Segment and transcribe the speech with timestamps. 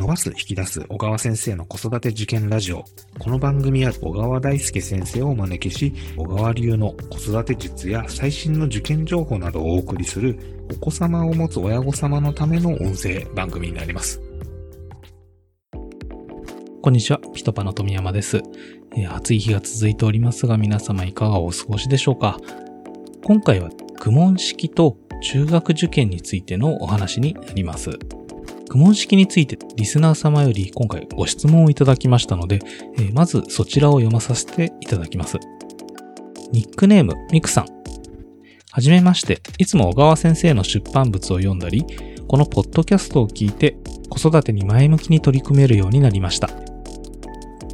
[0.00, 2.84] 伸ばす、引き出す小川先生の子育て受験ラジオ。
[3.18, 10.38] この番組は小川大輔先生をお招きし、小川流の子育て術や最新の受験情報などをお送りする、
[10.72, 14.22] お子様を持つ親御様のための音声番組になります。
[16.80, 18.40] こんにちは、ピトパの富山です、
[18.96, 22.38] えー、暑い日が続いておりますが、皆様いかがお過ごしでしょうか？
[23.22, 27.90] 今回は、苦問式と中学受験についてのお話になります。
[28.70, 32.60] 苦問式についてリスナー様より今回ご質問をいただきましたので、
[32.98, 35.38] えー、まずそちらを読まさせていただきます。
[36.52, 37.66] ニックネーム、ミクさん。
[38.70, 41.84] はじめまして、いつも小川先生の出版物を読んだり、
[42.28, 43.76] このポッドキャストを聞いて
[44.08, 46.48] 子育てに前向きに取り組めるようになりました。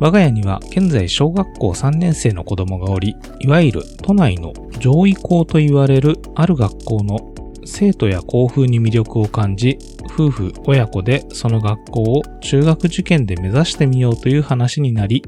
[0.00, 7.34] 我が家には現在小学校3年生の子供がおり、いわゆる都内の上位校と言われるある学校の
[7.66, 9.78] 生徒や校風に魅力を感じ、
[10.16, 15.22] 夫婦親子でその学校を中学受験で目指してみようという話になり、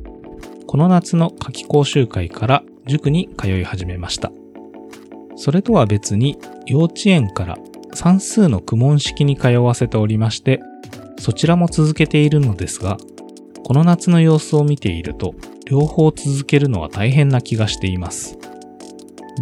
[0.67, 4.33] この夏の夏季講習会から塾に通い始めました。
[5.37, 7.59] それとは別に幼稚園から
[7.93, 10.61] 算数の苦問式に通わせておりまして、
[11.19, 12.97] そちらも続けているのですが、
[13.65, 15.35] この夏の様子を見ていると、
[15.67, 18.39] 両方続けるのは大変な気がしています。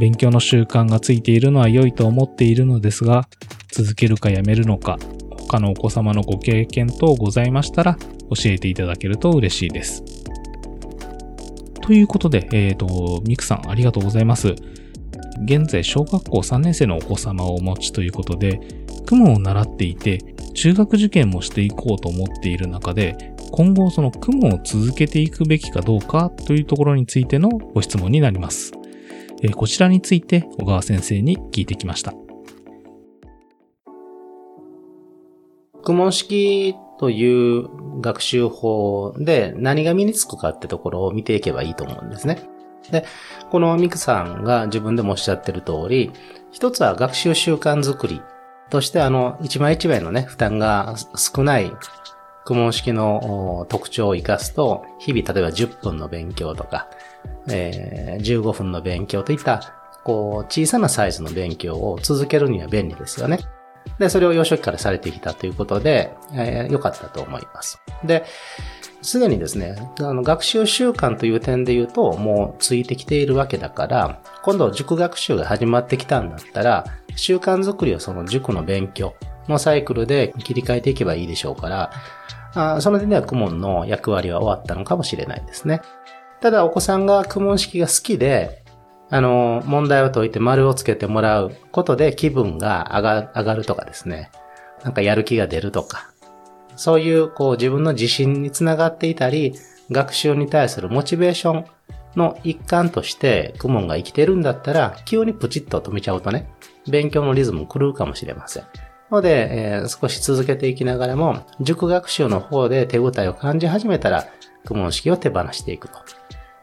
[0.01, 3.29] 勉強の習慣がついているのは良いと思っているのですが、
[3.71, 4.99] 続けるかやめるのか、
[5.47, 10.03] 他のお子様のご経験等ございましたら教えていただけると嬉しいです。
[11.81, 14.57] ということで、えっ、ー、と、ミクさんありがとうございます。
[15.45, 18.61] 現在小学校3年生のお子様をお持ちということで、
[19.07, 20.19] 雲を習っていて、
[20.55, 28.73] 中学受験もしていこうと思っている中で、今後その雲を続けていくべきかどうかというところについてのご質問になります。
[29.43, 32.26] えこちらについて小川先生に聞いてきました。
[35.87, 42.41] 苦問式という学習法で何が身につくかってところを見ていけばいいと思うんですね。
[42.91, 43.05] で、
[43.53, 46.11] このミクさんが自分でもおっしゃってる通り、
[46.51, 48.21] 一つは学習習慣づくり
[48.69, 51.71] としてあの一枚一枚のね、負担が少ない
[52.45, 56.89] 苦問式の特徴を活かすと、日々例えば10分の勉強とか、
[57.49, 63.39] えー、15分の勉強といった、こう、小さなサイズの勉強を続けるには便利ですよね。
[63.99, 67.81] で、それを幼少期からされてきたということで、えー、良かったと思います。
[68.05, 68.25] で、
[69.03, 76.85] すでにですね、あの、学習習慣という点で言うと、もうついてきているわけだから、今度塾学習が始まってきたんだったら、
[77.15, 79.15] 習慣づくりをその塾の勉強
[79.49, 81.93] のサイクルで切り替えていけばいいでしょうから、
[82.55, 85.83] あその点ではクモンの役割は終わったのかもしれないですね。
[86.41, 88.65] ただお子さんがクモン式が好きで、
[89.11, 94.31] あの、問題を解いて丸をつけてもらうことで気分が上が上がるとかですね。
[94.83, 96.11] なんかやる気が出るとか。
[96.77, 99.55] そういうこう自分の自信につながっていたり、
[99.91, 101.65] 学習に対するモチベーション
[102.17, 106.51] の一環としてクモンが生きてるんだったら、急にプチッと止めちゃうとね、
[106.89, 108.65] 勉強のリズム狂うかもしれません。
[109.11, 114.27] ので、えー、少し続けていきながらも、塾学習の方で手応えを感じ始めたら、
[114.65, 115.99] 苦問式を手放していくと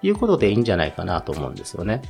[0.02, 2.02] いうことでいいんじゃないかなと思うんですよね。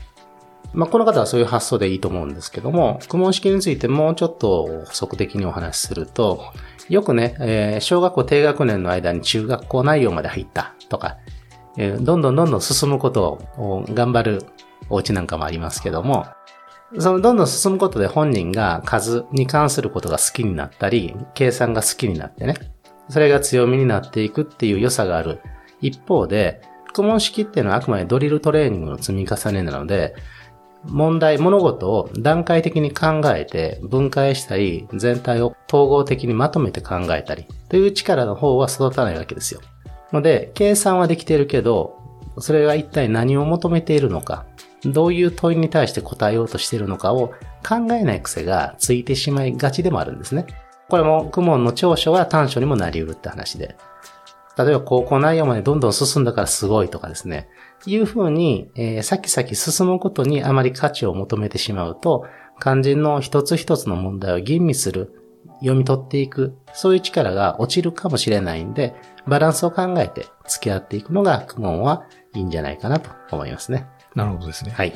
[0.73, 6.43] まあ、この方はそういう発想でいいと思うんですけども、苦問式についてもうちょっと補足的にお話しすると、
[6.89, 11.17] よくね、えー、小学校低学年の間に中学校内容まで入ったとか、
[11.77, 14.45] えー、どんどんどんどん進むことを頑張る
[14.89, 16.25] お家なんかもありますけども、
[16.99, 22.55] そのどんどん進むことで本人が数に関することが好きになったり、計算が好きになってね、
[23.09, 25.39] それが強みになっていくっていう良さがある。
[25.81, 26.61] 一方で、
[26.93, 30.15] 苦問式っていうのはあくまでドリルトレーニングの積み重ねなので、
[30.85, 39.61] 問題、物事を段階的に考えて分解したり、全体を統合的にまとめて考えたり、という力の方は育たないわけですよ。
[40.11, 41.97] ので、計算はできているけど、
[42.39, 44.45] それが一体何を求めているのか、
[44.85, 47.29] どういう問いに対して答えようとしているのかを
[47.67, 50.45] 考えない癖がついてしまいがちでもあるんですね。
[50.89, 53.75] これも、クモンの長所は短所にもなり得るって話で。
[54.57, 57.47] 例えば高校内容までどんどん進んだからすごいとかですね。
[57.85, 62.25] いうふうに、えー、先々進むことにあまり価値を求めてしまうと、
[62.61, 65.13] 肝心の一つ一つの問題を吟味する、
[65.59, 68.95] 読み取っていく、そういう力が落ちるかもしれないんで、
[69.27, 73.87] バランスを考えて付き合っていくのが、クモンはいいんじゃないかなと思いますね。
[74.15, 74.71] なるほどですね。
[74.71, 74.93] はい。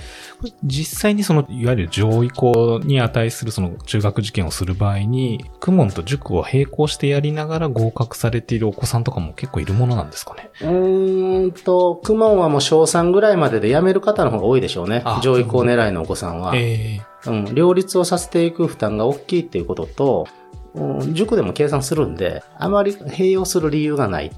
[0.64, 15.04] 実際にその、いわゆる上位校に値するその中学受験をする場合に、クモンと塾を並行してやりながら合格されているお子さんとかも結構いるものなんですかねうーんと、クモンはもう小3ぐらいまでで辞める方の方が多いでしょうね。
[15.22, 16.56] 上位校狙いのお子さんは。
[16.56, 17.56] えー、うん。
[17.56, 20.28] 両立をさせていく負担が大きいっていうことと、
[20.76, 24.32] うん塾でも計算するんで、あまり併用する理由がない。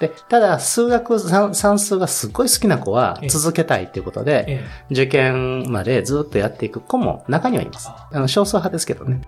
[0.00, 7.88] で、ただ、数学算算数がすっごい好きな子はええ続けたいっていうことで、え受験までずっとやっていく子も中にはいます。
[7.88, 9.20] あの少数派ですけどね。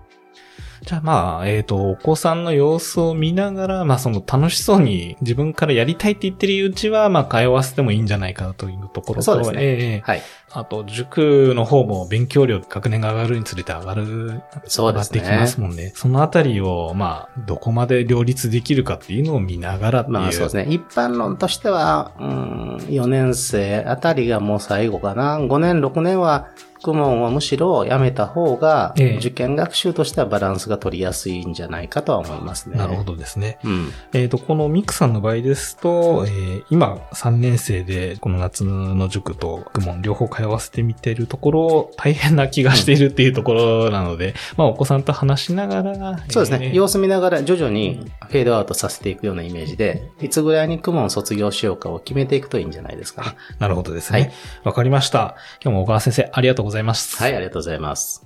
[0.81, 10.21] じゃあまあ、えっ、と、お子さんの様子を見ながら、まあその楽しそうに自分からやりたいって言ってるうちは、まあ通わせてもいいんじゃないかなというところと、そうですねええはい。
[10.57, 15.91] あと、塾の方も勉強量、学年が上がるにつれて上がる、そうですね上がってきますもんね。
[15.95, 20.13] そのあたりを、まあ、どこまで両立できるかっていうのを見ながらっていう。
[20.13, 20.67] まあそうですね。
[20.69, 25.37] 一般論としては、うん、4年生あたりがもう最後かな。
[25.39, 26.47] 5年、6年は、
[26.85, 32.77] 公文をむしろやめた方が、ええ受験学習としてはバランスが取りやすいんじゃないかとは思いますね。
[32.77, 33.03] なるほ。
[33.03, 33.57] どですね。
[33.63, 33.91] うん。
[34.13, 46.67] えっ、と、このミクさんの場合ですと、えー今3年生でこの夏の塾と学問両方通わせてみてるところ、大変な気がしているっていうところなので、まあお子さんと話しながら、そうですね。
[46.67, 53.37] えー様子見ながら徐々にフェードアウトさせていくようなイメージで、いつぐらいに公文を卒業しようかを決めていくといいんじゃないですかね。
[53.59, 54.33] なるほどですはね
[54.63, 54.67] い。
[54.67, 55.35] わ、かりました。
[55.63, 57.17] 今日も小川先生、ありがとうございます。
[57.17, 58.25] はい、ありがとうございます。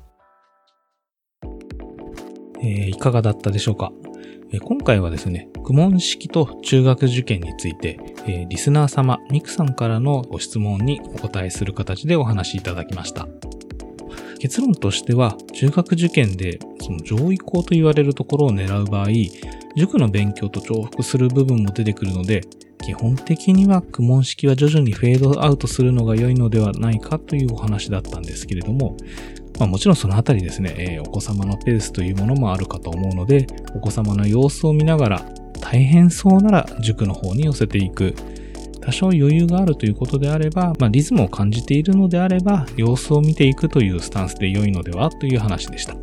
[2.61, 4.08] えーいかがだったでしょうか、えー
[4.57, 7.99] 今回はですね、苦問式と中学受験について、
[8.49, 13.27] リスナー様、ミクさんからのご質問にお答えする形でお話しいただきました。
[14.39, 19.07] 結論としては、中学受験でその上位校と言われるところを狙う場合、
[19.75, 22.41] 塾の勉強と重複する部分も出てくるので、
[22.81, 28.97] 基本的には苦問式は徐々にフェードアウトするのが良いのではないかというお話だったんですけれども、
[29.59, 33.45] まあ、もちろんそのあたりですね、えーお子様のペースというものもあるかと思うので、
[33.75, 35.25] お子様の様子を見ながら、
[35.59, 38.15] 大変そうなら塾の方に寄せていく。
[38.81, 45.95] 多少余裕があるということであれば、まあ、リズムを感じているのであれば、様子を見ていくというスタンスで良いのではという話でした。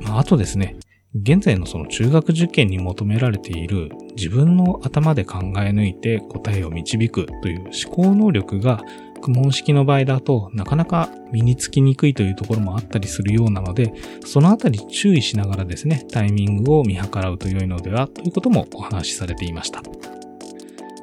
[0.00, 0.76] まあ、あとですね、
[1.14, 8.82] 現在のその中学受験に求められている自分の頭で考え抜いて答えを導くという思考能力が
[9.20, 13.92] 苦問式の場合だとなかなか身につきにくいというところもあったりするようなので、
[14.24, 19.82] そのあたり注意しながらですね、タイミングを見計らうと良いのではということもお話しされていました。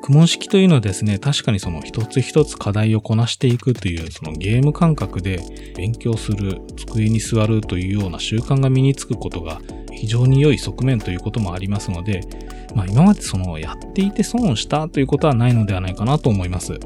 [0.01, 5.39] 苦問式というのはですね、確かにその一つ一つ課題をこなしていくというそのゲーム感覚で
[5.75, 9.59] 勉強する、机に座るというような習慣が身につくことが
[9.91, 12.21] 非常に良い側面ということもありますので、
[12.75, 16.79] まあ今までそのやっていて損をしたということはないのではないかなと思います。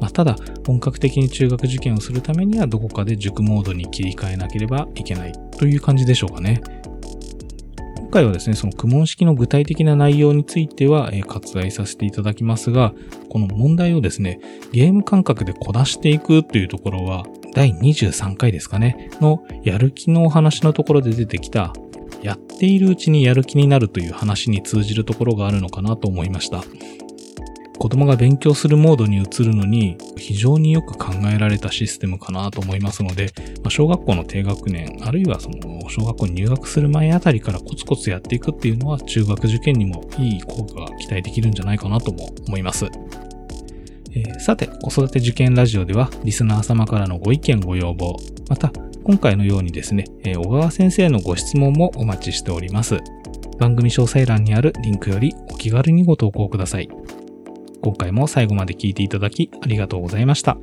[0.00, 0.36] まあ、ただ、
[0.66, 6.62] 本格的に中学受験をするためにはどこかで塾モードに切り替えなければいけないという感じでしょうかね。
[7.96, 12.92] 今回はですね、その苦問式の具体的な内容については、割愛させていただきますが、
[13.28, 14.40] この問題をですね、
[14.72, 17.24] ゲーム感覚でこなしていくというところは、
[17.54, 21.72] 第23回ですかね、のやる気のお話のところで出てきた、
[22.22, 26.64] やっているうちにやる気になるという話に通じるところがあるのかなと思いました。
[27.80, 33.32] 子供が勉強するモードに移るのに非常によく考えられたシステムかなと思いますので、
[33.62, 42.84] まあ小学校の低学年、あるいはその小学校に入学する前あたりからコツコツやっていくっていうのは中学受験にもいい効果が期待できるんじゃないかなとも思います。
[44.12, 48.14] えーさて、子育て受験ラジオではリスナー様からのご意見ご要望、
[48.50, 48.72] また
[49.04, 52.98] 今回のようにですね、えー小川先生のご質問もお待ちしております。
[53.58, 56.90] 番組詳細欄にあるリンクよりお気軽にご投稿ください。
[57.82, 60.56] 今回も最後まで聴いていただきありがとうございました。